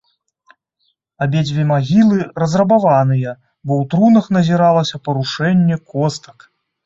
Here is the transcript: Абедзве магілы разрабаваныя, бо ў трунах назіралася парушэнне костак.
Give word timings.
Абедзве 1.25 1.63
магілы 1.71 2.17
разрабаваныя, 2.43 3.35
бо 3.67 3.73
ў 3.83 3.91
трунах 3.93 4.25
назіралася 4.37 4.95
парушэнне 5.09 5.77
костак. 5.95 6.37